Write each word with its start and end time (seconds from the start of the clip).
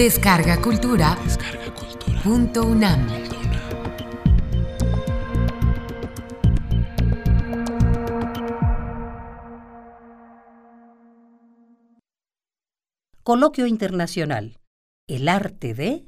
Descarga 0.00 0.62
Cultura. 0.62 1.14
Punto 2.24 2.62
UNAM. 2.62 3.06
Coloquio 13.22 13.66
Internacional. 13.66 14.56
El 15.06 15.28
arte 15.28 15.74
de... 15.74 16.06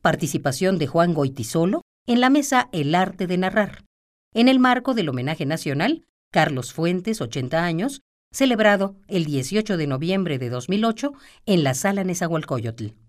Participación 0.00 0.78
de 0.78 0.86
Juan 0.86 1.12
Goitisolo 1.12 1.82
en 2.06 2.22
la 2.22 2.30
mesa 2.30 2.70
El 2.72 2.94
arte 2.94 3.26
de 3.26 3.36
narrar. 3.36 3.84
En 4.32 4.48
el 4.48 4.58
marco 4.58 4.94
del 4.94 5.10
homenaje 5.10 5.44
nacional, 5.44 6.06
Carlos 6.32 6.72
Fuentes, 6.72 7.20
80 7.20 7.62
años, 7.62 8.00
celebrado 8.32 8.96
el 9.06 9.26
18 9.26 9.76
de 9.76 9.86
noviembre 9.86 10.38
de 10.38 10.48
2008 10.48 11.12
en 11.44 11.62
la 11.62 11.74
Sala 11.74 12.04
Nezahualcóyotl. 12.04 13.03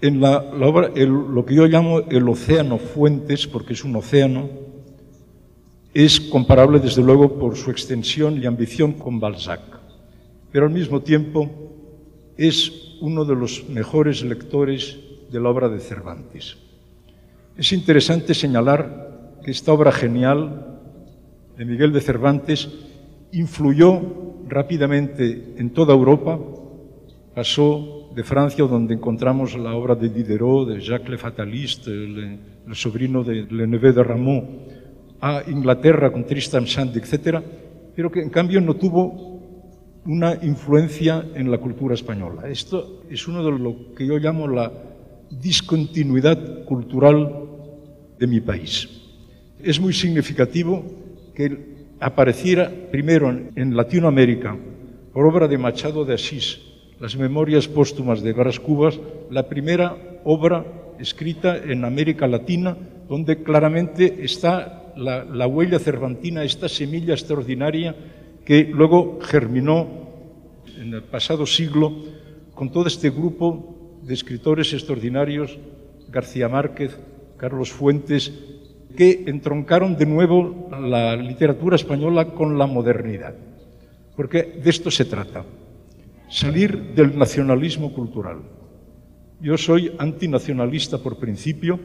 En 0.00 0.20
la, 0.20 0.38
obra, 0.38 0.90
lo 0.94 1.44
que 1.44 1.56
yo 1.56 1.66
llamo 1.66 2.00
el 2.00 2.28
océano 2.28 2.78
Fuentes, 2.78 3.46
porque 3.48 3.72
es 3.72 3.82
un 3.82 3.96
océano, 3.96 4.48
es 5.92 6.20
comparable 6.20 6.78
desde 6.78 7.02
luego 7.02 7.38
por 7.38 7.56
su 7.56 7.70
extensión 7.70 8.40
y 8.40 8.46
ambición 8.46 8.92
con 8.92 9.18
Balzac, 9.18 9.60
pero 10.52 10.66
al 10.66 10.72
mismo 10.72 11.00
tiempo 11.00 11.50
es 12.36 12.96
uno 13.00 13.24
de 13.24 13.34
los 13.34 13.68
mejores 13.68 14.22
lectores 14.22 14.98
de 15.30 15.40
la 15.40 15.48
obra 15.48 15.68
de 15.68 15.80
Cervantes. 15.80 16.56
Es 17.56 17.72
interesante 17.72 18.34
señalar 18.34 19.38
que 19.44 19.50
esta 19.50 19.72
obra 19.72 19.90
genial 19.90 20.78
de 21.56 21.64
Miguel 21.64 21.92
de 21.92 22.00
Cervantes 22.00 22.68
influyó 23.32 24.00
rápidamente 24.46 25.54
en 25.56 25.70
toda 25.70 25.94
Europa, 25.94 26.38
pasó 27.38 28.10
de 28.16 28.24
Francia, 28.24 28.64
donde 28.64 28.94
encontramos 28.94 29.56
la 29.56 29.72
obra 29.76 29.94
de 29.94 30.08
Diderot, 30.08 30.70
de 30.70 30.80
Jacques 30.80 31.08
Le 31.08 31.18
Fataliste, 31.18 31.88
el, 31.88 32.40
sobrino 32.72 33.22
de 33.22 33.46
Le 33.48 33.64
Neveu 33.64 33.92
de 33.92 34.02
Rameau, 34.02 34.42
a 35.20 35.44
Inglaterra 35.46 36.10
con 36.10 36.26
Tristan 36.26 36.64
Shandy, 36.64 36.98
etc., 36.98 37.38
pero 37.94 38.10
que 38.10 38.22
en 38.22 38.30
cambio 38.30 38.60
no 38.60 38.74
tuvo 38.74 40.02
una 40.06 40.34
influencia 40.42 41.26
en 41.32 41.48
la 41.48 41.58
cultura 41.58 41.94
española. 41.94 42.48
Esto 42.48 43.04
es 43.08 43.28
uno 43.28 43.44
de 43.44 43.56
lo 43.56 43.94
que 43.94 44.04
yo 44.04 44.18
llamo 44.18 44.48
la 44.48 44.72
discontinuidad 45.30 46.64
cultural 46.64 47.46
de 48.18 48.26
mi 48.26 48.40
país. 48.40 48.88
Es 49.62 49.78
muy 49.78 49.92
significativo 49.92 50.82
que 51.36 51.94
apareciera 52.00 52.68
primero 52.90 53.30
en 53.30 53.76
Latinoamérica 53.76 54.56
por 55.12 55.24
obra 55.24 55.46
de 55.46 55.56
Machado 55.56 56.04
de 56.04 56.14
Asís, 56.14 56.66
las 57.00 57.16
Memorias 57.16 57.68
Póstumas 57.68 58.22
de 58.22 58.32
Bras 58.32 58.58
Cubas, 58.58 58.98
la 59.30 59.48
primera 59.48 59.96
obra 60.24 60.64
escrita 60.98 61.56
en 61.56 61.84
América 61.84 62.26
Latina, 62.26 62.76
donde 63.08 63.42
claramente 63.42 64.24
está 64.24 64.92
la, 64.96 65.24
la, 65.24 65.46
huella 65.46 65.78
cervantina, 65.78 66.42
esta 66.42 66.68
semilla 66.68 67.14
extraordinaria 67.14 67.94
que 68.44 68.64
luego 68.64 69.18
germinó 69.22 69.86
en 70.76 70.92
el 70.94 71.02
pasado 71.02 71.46
siglo 71.46 71.92
con 72.54 72.70
todo 72.72 72.88
este 72.88 73.10
grupo 73.10 74.00
de 74.02 74.14
escritores 74.14 74.72
extraordinarios, 74.72 75.58
García 76.08 76.48
Márquez, 76.48 76.98
Carlos 77.36 77.70
Fuentes, 77.70 78.32
que 78.96 79.24
entroncaron 79.26 79.96
de 79.96 80.06
nuevo 80.06 80.68
la 80.80 81.14
literatura 81.14 81.76
española 81.76 82.32
con 82.32 82.58
la 82.58 82.66
modernidad. 82.66 83.34
Porque 84.16 84.42
de 84.42 84.70
esto 84.70 84.90
se 84.90 85.04
trata, 85.04 85.44
salir 86.28 86.94
del 86.94 87.16
nacionalismo 87.18 87.92
cultural. 87.92 88.42
Yo 89.40 89.56
soy 89.56 89.92
antinacionalista 89.98 90.98
por 90.98 91.18
principio 91.18 91.78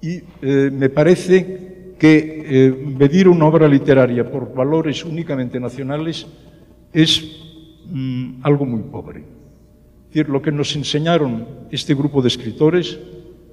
y 0.00 0.22
eh, 0.42 0.70
me 0.72 0.88
parece 0.88 1.94
que 1.98 2.44
eh, 2.46 2.70
medir 2.70 3.28
una 3.28 3.46
obra 3.46 3.68
literaria 3.68 4.30
por 4.30 4.54
valores 4.54 5.04
únicamente 5.04 5.58
nacionales 5.58 6.26
es 6.92 7.42
mm, 7.86 8.40
algo 8.42 8.64
muy 8.64 8.82
pobre. 8.82 9.24
Decir, 10.06 10.28
lo 10.28 10.40
que 10.40 10.52
nos 10.52 10.74
enseñaron 10.74 11.46
este 11.70 11.94
grupo 11.94 12.22
de 12.22 12.28
escritores 12.28 12.98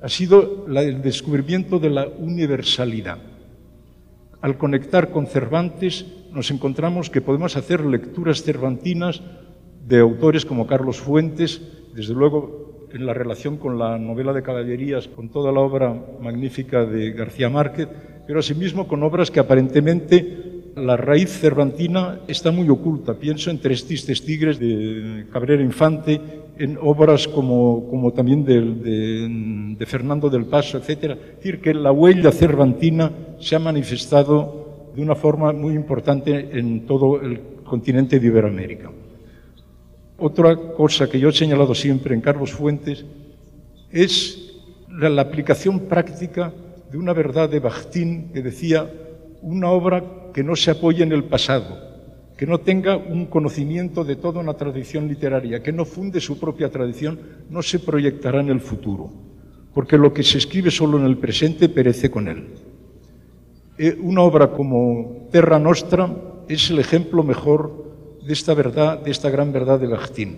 ha 0.01 0.07
sido 0.07 0.65
el 0.67 1.01
descubrimiento 1.01 1.79
de 1.79 1.89
la 1.89 2.07
universalidad. 2.07 3.17
Al 4.41 4.57
conectar 4.57 5.11
con 5.11 5.25
Cervantes 5.25 6.05
nos 6.31 6.51
encontramos 6.51 7.09
que 7.09 7.21
podemos 7.21 7.57
hacer 7.57 7.83
lecturas 7.83 8.43
cervantinas 8.43 9.21
de 9.87 9.99
autores 9.99 10.45
como 10.45 10.67
Carlos 10.67 10.99
Fuentes, 10.99 11.61
desde 11.93 12.13
luego 12.13 12.87
en 12.91 13.05
la 13.05 13.13
relación 13.13 13.57
con 13.57 13.77
la 13.77 13.97
novela 13.97 14.33
de 14.33 14.41
caballerías, 14.41 15.07
con 15.07 15.29
toda 15.29 15.51
la 15.51 15.59
obra 15.59 15.93
magnífica 16.21 16.85
de 16.85 17.11
García 17.11 17.49
Márquez, 17.49 17.87
pero 18.25 18.39
asimismo 18.39 18.87
con 18.87 19.03
obras 19.03 19.29
que 19.29 19.39
aparentemente 19.39 20.71
la 20.75 20.97
raíz 20.97 21.29
cervantina 21.29 22.21
está 22.27 22.51
muy 22.51 22.67
oculta. 22.69 23.13
Pienso 23.13 23.49
en 23.49 23.59
Tres 23.59 23.85
Tristes 23.85 24.23
Tigres 24.23 24.59
de 24.59 25.25
Cabrera 25.31 25.61
Infante, 25.61 26.19
en 26.57 26.77
obras 26.81 27.27
como, 27.27 28.11
también 28.15 28.43
de, 28.43 29.75
de, 29.77 29.85
Fernando 29.85 30.29
del 30.29 30.45
Paso, 30.45 30.77
etc. 30.77 30.89
Es 30.89 31.35
decir, 31.37 31.61
que 31.61 31.73
la 31.73 31.91
huella 31.91 32.31
cervantina 32.31 33.11
se 33.39 33.55
ha 33.55 33.59
manifestado 33.59 34.91
de 34.95 35.01
una 35.01 35.15
forma 35.15 35.51
muy 35.51 35.75
importante 35.75 36.57
en 36.57 36.85
todo 36.85 37.21
el 37.21 37.39
continente 37.65 38.19
de 38.19 38.27
Iberoamérica. 38.27 38.89
Otra 40.17 40.55
cosa 40.55 41.09
que 41.09 41.19
yo 41.19 41.29
he 41.29 41.33
señalado 41.33 41.75
siempre 41.75 42.15
en 42.15 42.21
Carlos 42.21 42.51
Fuentes 42.51 43.05
es 43.91 44.53
la, 44.89 45.21
aplicación 45.21 45.81
práctica 45.81 46.53
de 46.89 46.97
una 46.97 47.11
verdad 47.11 47.49
de 47.49 47.59
Bakhtin 47.59 48.31
que 48.31 48.41
decía 48.41 48.89
una 49.41 49.69
obra 49.71 50.31
que 50.33 50.43
no 50.43 50.55
se 50.55 50.71
apoye 50.71 51.03
en 51.03 51.11
el 51.11 51.25
pasado, 51.25 51.77
que 52.37 52.45
no 52.45 52.59
tenga 52.59 52.95
un 52.95 53.25
conocimiento 53.25 54.05
de 54.05 54.15
toda 54.15 54.39
una 54.39 54.53
tradición 54.53 55.07
literaria, 55.07 55.61
que 55.61 55.73
no 55.73 55.83
funde 55.83 56.21
su 56.21 56.39
propia 56.39 56.69
tradición, 56.69 57.19
no 57.49 57.61
se 57.61 57.79
proyectará 57.79 58.39
en 58.39 58.49
el 58.49 58.61
futuro, 58.61 59.11
porque 59.73 59.97
lo 59.97 60.13
que 60.13 60.23
se 60.23 60.37
escribe 60.37 60.71
solo 60.71 60.97
en 60.97 61.05
el 61.05 61.17
presente 61.17 61.67
perece 61.67 62.09
con 62.09 62.29
él. 62.29 62.47
Eh, 63.77 63.97
una 64.01 64.21
obra 64.21 64.51
como 64.51 65.27
Terra 65.29 65.59
Nostra 65.59 66.09
es 66.47 66.69
el 66.69 66.79
ejemplo 66.79 67.21
mejor 67.23 67.94
de 68.25 68.33
esta 68.33 68.53
verdad, 68.53 68.99
de 68.99 69.11
esta 69.11 69.29
gran 69.29 69.51
verdad 69.51 69.79
de 69.79 69.87
Bakhtin. 69.87 70.37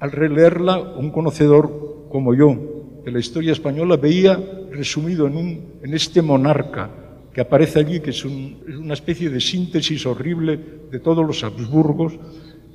Al 0.00 0.12
releerla, 0.12 0.78
un 0.78 1.10
conocedor 1.10 2.06
como 2.10 2.34
yo 2.34 3.00
de 3.04 3.12
la 3.12 3.20
historia 3.20 3.52
española 3.52 3.96
veía 3.96 4.38
resumido 4.72 5.26
en 5.26 5.94
este 5.94 6.20
monarca, 6.22 6.90
que 7.32 7.40
aparece 7.40 7.78
allí, 7.78 8.00
que 8.00 8.10
es, 8.10 8.24
una 8.24 8.94
especie 8.94 9.30
de 9.30 9.40
síntesis 9.40 10.04
horrible 10.06 10.58
de 10.90 10.98
todos 10.98 11.24
los 11.24 11.44
Habsburgos, 11.44 12.14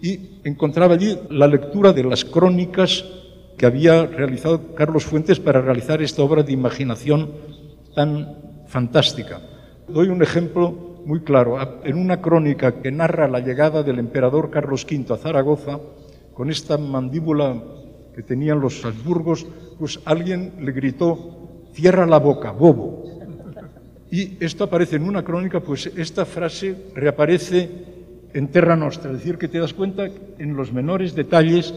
y 0.02 0.40
encontraba 0.44 0.96
allí 0.96 1.18
la 1.30 1.47
lectura 1.47 1.94
de 1.94 2.03
las 2.03 2.25
crónicas 2.25 3.06
que 3.58 3.66
había 3.66 4.06
realizado 4.06 4.74
Carlos 4.74 5.06
Fuentes 5.06 5.40
para 5.40 5.62
realizar 5.62 6.02
esta 6.02 6.24
obra 6.24 6.41
de 6.41 6.53
imaginación 6.53 7.31
tan 7.94 8.38
fantástica. 8.68 9.41
Doy 9.88 10.08
un 10.08 10.24
ejemplo 10.24 10.91
muy 11.06 11.22
claro. 11.22 11.58
En 11.84 11.98
una 11.98 12.22
crónica 12.22 12.82
que 12.82 12.92
narra 12.92 13.28
la 13.28 13.40
llegada 13.40 13.84
del 13.84 14.00
emperador 14.00 14.50
Carlos 14.50 14.86
V 14.90 15.14
a 15.14 15.18
Zaragoza, 15.18 15.80
con 16.34 16.50
esta 16.50 16.78
mandíbula 16.78 17.62
que 18.16 18.24
tenían 18.24 18.60
los 18.60 18.84
Habsburgos, 18.84 19.46
pues 19.80 20.00
alguien 20.06 20.54
le 20.60 20.72
gritó, 20.72 21.70
cierra 21.74 22.06
la 22.06 22.20
boca, 22.20 22.52
bobo. 22.52 23.04
Y 24.10 24.44
esto 24.44 24.66
aparece 24.66 24.98
en 24.98 25.04
una 25.04 25.24
crónica, 25.24 25.62
pues 25.62 25.88
esta 25.88 26.26
frase 26.26 26.76
reaparece 26.96 27.70
en 28.34 28.48
Terra 28.50 28.76
Nostra, 28.76 29.12
es 29.12 29.20
decir, 29.20 29.38
que 29.38 29.47
te 29.47 29.59
das 29.59 29.74
cuenta 29.74 30.08
en 30.38 30.56
los 30.56 30.72
menores 30.72 31.16
detalles 31.16 31.74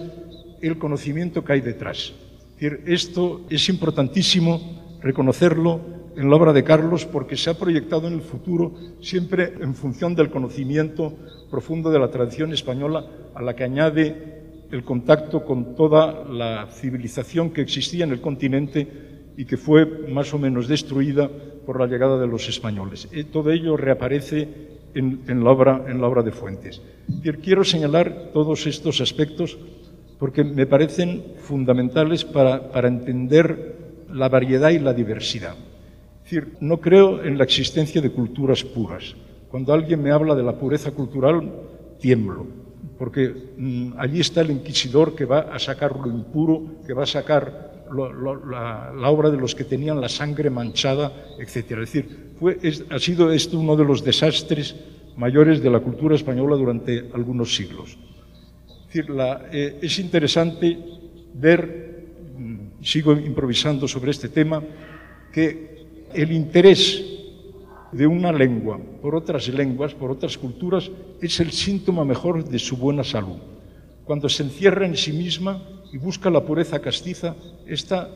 el 0.61 0.79
conocimiento 0.79 1.45
que 1.45 1.53
hay 1.53 1.61
detrás. 1.61 2.13
Es 2.39 2.55
decir, 2.55 2.83
esto 2.87 3.43
es 3.51 3.69
importantísimo 3.69 4.99
reconocerlo 5.01 5.81
en 6.17 6.31
la 6.31 6.37
obra 6.37 6.53
de 6.53 6.65
Carlos 6.65 7.05
porque 7.05 7.37
se 7.37 7.51
ha 7.51 7.59
proyectado 7.59 8.09
en 8.09 8.15
el 8.15 8.23
futuro 8.23 8.75
siempre 9.01 9.55
en 9.61 9.75
función 9.75 10.15
del 10.15 10.31
conocimiento 10.31 11.13
profundo 11.51 11.91
de 11.91 11.99
la 11.99 12.11
tradición 12.11 12.53
española 12.53 13.07
a 13.35 13.43
la 13.43 13.55
que 13.55 13.65
añade 13.65 14.67
el 14.71 14.85
contacto 14.85 15.45
con 15.45 15.75
toda 15.75 16.25
la 16.25 16.69
civilización 16.73 17.51
que 17.51 17.63
existía 17.63 18.05
en 18.05 18.13
el 18.13 18.21
continente 18.21 18.89
y 19.37 19.45
que 19.45 19.57
fue 19.57 19.87
más 20.09 20.33
o 20.35 20.39
menos 20.39 20.69
destruida 20.69 21.31
por 21.67 21.81
la 21.81 21.87
llegada 21.87 22.21
de 22.21 22.27
los 22.27 22.49
españoles. 22.49 23.09
Y 23.13 23.25
todo 23.25 23.51
ello 23.51 23.77
reaparece 23.77 24.49
en, 24.95 25.45
la 25.45 25.51
obra, 25.51 26.23
de 26.23 26.31
Fuentes. 26.31 26.81
Quiero 27.43 27.65
señalar 27.65 28.31
todos 28.33 28.67
estos 28.67 29.01
aspectos 29.01 29.59
porque 30.19 30.45
me 30.45 30.67
parecen 30.67 31.25
fundamentales 31.39 32.25
para 32.25 32.89
entender 32.89 33.77
la 34.13 34.29
variedad 34.29 34.71
y 34.71 34.79
la 34.79 34.95
diversidad. 34.95 35.57
Es 36.35 36.41
decir, 36.43 36.57
no 36.63 36.81
creo 36.81 37.23
en 37.23 37.39
la 37.39 37.45
existencia 37.45 38.01
de 38.01 38.11
culturas 38.11 38.65
puras. 38.65 39.15
Cuando 39.49 39.73
alguien 39.73 40.03
me 40.03 40.11
habla 40.11 40.35
de 40.35 40.43
la 40.43 40.59
pureza 40.59 40.91
cultural, 40.91 41.49
tiemblo. 42.01 42.45
porque 42.99 43.53
mm, 43.57 43.93
allí 43.99 44.19
está 44.19 44.41
el 44.41 44.51
inquisidor 44.51 45.15
que 45.15 45.27
va 45.27 45.41
a 45.55 45.61
sacar 45.61 45.97
lo 45.97 46.09
impuro, 46.09 46.83
que 46.85 46.93
va 46.93 47.05
a 47.05 47.07
sacar 47.07 47.85
la, 47.93 49.11
obra 49.11 49.31
de 49.31 49.37
los 49.37 49.55
que 49.55 49.63
tenían 49.63 50.01
la 50.01 50.09
sangre 50.09 50.51
manchada, 50.51 51.13
etc. 51.39 51.57
Es 51.57 51.67
decir, 51.93 52.33
fue, 52.41 52.59
ha 52.91 52.99
sido 52.99 53.31
esto 53.31 53.59
uno 53.59 53.77
de 53.77 53.85
los 53.85 54.03
desastres 54.05 54.75
mayores 55.17 55.63
de 55.63 55.71
la 55.71 55.79
cultura 55.79 56.17
española 56.17 56.57
durante 56.57 57.11
algunos 57.15 57.55
siglos. 57.55 57.97
Es, 58.89 59.07
decir, 59.07 59.07
eh, 59.53 59.79
es 59.81 59.99
interesante 60.01 60.79
ver, 61.33 62.07
mm, 62.37 62.83
sigo 62.83 63.13
improvisando 63.13 63.87
sobre 63.87 64.11
este 64.11 64.29
tema, 64.29 64.63
que 65.33 65.75
el 66.15 66.33
interés 66.33 67.05
de 67.93 68.07
una 68.07 68.33
lengua 68.33 68.79
por 69.01 69.15
otras 69.15 69.49
lenguas, 69.49 69.95
por 69.95 70.11
otras 70.11 70.37
culturas, 70.37 70.91
es 71.21 71.39
el 71.41 71.53
síntoma 71.53 72.05
mejor 72.05 72.45
de 72.45 72.59
su 72.59 72.77
buena 72.77 73.05
salud. 73.05 73.39
Cuando 74.05 74.29
se 74.29 74.43
encierra 74.43 74.87
en 74.87 74.97
sí 74.97 75.13
misma 75.13 75.63
y 75.93 75.99
busca 75.99 76.31
la 76.31 76.45
pureza 76.45 76.81
castiza, 76.81 77.37
esta 77.67 78.11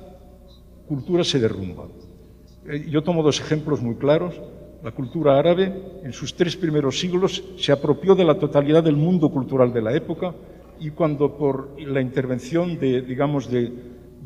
cultura 0.86 1.22
se 1.22 1.38
derrumba. 1.38 1.86
Eh, 2.66 2.86
yo 2.90 3.02
tomo 3.02 3.22
dos 3.22 3.40
ejemplos 3.40 3.80
muy 3.80 3.94
claros. 3.94 4.34
La 4.82 4.92
cultura 4.92 5.38
árabe, 5.38 6.00
en 6.04 6.12
sus 6.12 6.34
tres 6.34 6.56
primeros 6.56 6.98
siglos, 6.98 7.42
se 7.56 7.72
apropió 7.72 8.14
de 8.14 8.24
la 8.24 8.38
totalidad 8.38 8.82
del 8.82 8.96
mundo 8.96 9.30
cultural 9.30 9.72
de 9.72 9.82
la 9.82 9.94
época 9.94 10.34
y 10.80 10.90
cuando 10.90 11.36
por 11.36 11.80
la 11.80 12.00
intervención 12.00 12.78
de, 12.78 13.02
digamos, 13.02 13.50
de, 13.50 13.72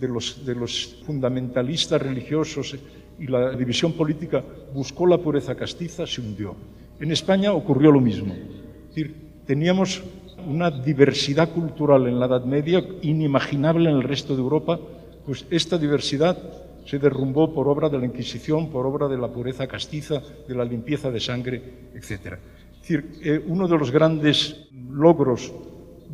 los, 0.01 0.45
de 0.45 0.55
los 0.55 1.03
fundamentalistas 1.07 2.03
religiosos 2.03 2.77
y 3.19 3.27
la 3.27 3.51
división 3.53 3.93
política 3.93 4.43
buscó 4.75 5.07
la 5.07 5.19
pureza 5.19 5.55
castiza, 5.55 6.07
se 6.07 6.21
hundió. 6.21 6.55
En 7.01 7.11
España 7.11 7.53
ocurrió 7.53 7.91
lo 7.91 8.01
mismo. 8.01 8.33
Es 8.33 8.89
decir, 8.89 9.15
teníamos 9.47 10.03
una 10.47 10.71
diversidad 10.71 11.51
cultural 11.51 12.07
en 12.07 12.19
la 12.19 12.27
Edad 12.27 12.45
Media 12.45 12.85
inimaginable 13.03 13.91
en 13.91 13.97
el 13.97 14.03
resto 14.03 14.35
de 14.35 14.43
Europa, 14.43 14.79
pues 15.25 15.47
esta 15.51 15.79
diversidad 15.79 16.37
se 16.85 16.99
derrumbó 16.99 17.53
por 17.55 17.69
obra 17.69 17.89
de 17.89 17.99
la 17.99 18.07
Inquisición, 18.07 18.71
por 18.71 18.87
obra 18.87 19.09
de 19.09 19.19
la 19.19 19.29
pureza 19.29 19.67
castiza, 19.67 20.21
de 20.49 20.55
la 20.55 20.65
limpieza 20.65 21.11
de 21.11 21.21
sangre, 21.21 21.63
etc. 21.95 22.39
Es 22.75 22.81
decir, 22.81 23.21
eh, 23.23 23.45
uno 23.47 23.69
de 23.69 23.79
los 23.79 23.91
grandes 23.91 24.69
logros 24.91 25.53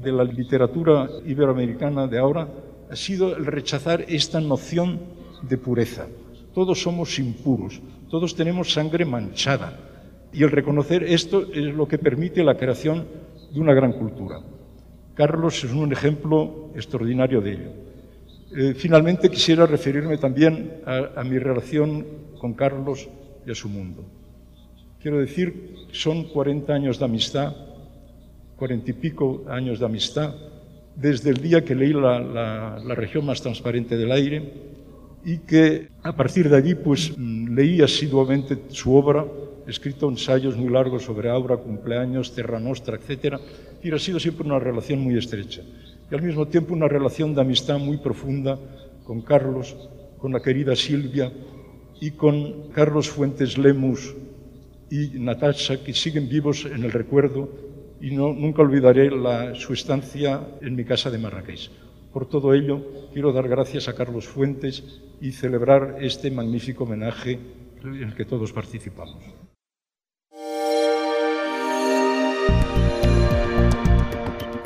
de 0.02 0.12
la 0.12 0.24
literatura 0.24 1.08
iberoamericana 1.26 2.06
de 2.06 2.18
ahora 2.18 2.48
ha 2.90 2.96
sido 2.96 3.36
el 3.36 3.46
rechazar 3.46 4.04
esta 4.08 4.40
noción 4.40 5.00
de 5.42 5.56
pureza. 5.56 6.06
Todos 6.54 6.80
somos 6.80 7.18
impuros, 7.18 7.80
todos 8.10 8.34
tenemos 8.34 8.72
sangre 8.72 9.04
manchada. 9.04 9.78
Y 10.32 10.42
el 10.42 10.50
reconocer 10.50 11.02
esto 11.04 11.46
es 11.52 11.74
lo 11.74 11.86
que 11.86 11.98
permite 11.98 12.42
la 12.42 12.56
creación 12.56 13.06
de 13.52 13.60
una 13.60 13.74
gran 13.74 13.92
cultura. 13.92 14.40
Carlos 15.14 15.64
es 15.64 15.72
un 15.72 15.92
ejemplo 15.92 16.70
extraordinario 16.74 17.40
de 17.40 17.52
ello. 17.52 17.70
Eh, 18.56 18.74
finalmente 18.74 19.28
quisiera 19.28 19.66
referirme 19.66 20.16
también 20.16 20.80
a, 20.86 21.22
mi 21.24 21.38
relación 21.38 22.06
con 22.38 22.54
Carlos 22.54 23.08
y 23.46 23.50
a 23.50 23.54
su 23.54 23.68
mundo. 23.68 24.04
Quiero 25.02 25.18
decir, 25.18 25.74
son 25.92 26.24
40 26.24 26.72
años 26.72 26.98
de 26.98 27.04
amistad, 27.04 27.54
40 28.56 28.90
y 28.90 28.94
pico 28.94 29.44
años 29.48 29.78
de 29.78 29.86
amistad, 29.86 30.34
desde 30.96 31.30
el 31.30 31.36
día 31.36 31.64
que 31.64 31.74
leí 31.74 31.92
la, 31.92 32.20
la 32.20 32.94
región 32.94 33.26
más 33.26 33.40
transparente 33.40 33.96
del 33.96 34.12
aire 34.12 34.52
y 35.28 35.40
que 35.40 35.90
a 36.02 36.16
partir 36.16 36.48
de 36.48 36.56
allí 36.56 36.74
pues 36.74 37.12
leí 37.18 37.82
asiduamente 37.82 38.56
su 38.70 38.94
obra 38.94 39.26
escrito 39.66 40.08
ensayos 40.08 40.56
muy 40.56 40.72
largos 40.72 41.02
sobre 41.02 41.28
Aura, 41.28 41.58
cumpleaños, 41.58 42.34
Terra 42.34 42.58
Nostra, 42.58 42.96
etc. 42.96 43.36
Y 43.82 43.92
ha 43.92 43.98
sido 43.98 44.18
siempre 44.18 44.46
una 44.46 44.58
relación 44.58 45.00
muy 45.00 45.18
estrecha. 45.18 45.60
Y 46.10 46.14
al 46.14 46.22
mismo 46.22 46.48
tiempo 46.48 46.72
una 46.72 46.88
relación 46.88 47.34
de 47.34 47.42
amistad 47.42 47.78
muy 47.78 47.98
profunda 47.98 48.58
con 49.04 49.20
Carlos, 49.20 49.76
con 50.16 50.32
la 50.32 50.40
querida 50.40 50.74
Silvia 50.74 51.30
y 52.00 52.12
con 52.12 52.70
Carlos 52.70 53.10
Fuentes 53.10 53.58
Lemus 53.58 54.14
y 54.90 55.18
Natasha, 55.18 55.84
que 55.84 55.92
siguen 55.92 56.26
vivos 56.30 56.64
en 56.64 56.84
el 56.84 56.92
recuerdo 56.92 57.50
y 58.00 58.12
no, 58.12 58.32
nunca 58.32 58.62
olvidaré 58.62 59.10
la, 59.10 59.54
su 59.54 59.74
estancia 59.74 60.40
en 60.62 60.74
mi 60.74 60.86
casa 60.86 61.10
de 61.10 61.18
Marrakech. 61.18 61.70
Por 62.12 62.26
todo 62.26 62.54
ello, 62.54 62.80
quiero 63.12 63.32
dar 63.32 63.48
gracias 63.48 63.88
a 63.88 63.94
Carlos 63.94 64.26
Fuentes 64.26 65.00
y 65.20 65.32
celebrar 65.32 65.96
este 66.00 66.30
magnífico 66.30 66.84
homenaje 66.84 67.38
en 67.82 68.02
el 68.02 68.14
que 68.14 68.24
todos 68.24 68.52
participamos. 68.52 69.22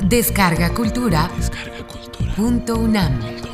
Descarga 0.09 0.73
Cultura. 0.73 1.29
Descarga 1.35 1.87
cultura. 1.87 2.33
Punto 2.35 2.75
UNAM. 2.75 3.52